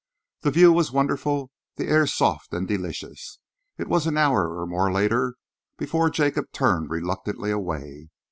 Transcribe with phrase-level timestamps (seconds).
[0.39, 3.37] The view was wonderful, the air soft and delicious.
[3.77, 5.35] It was an hour or more later
[5.77, 8.09] before Jacob turned reluctantly away.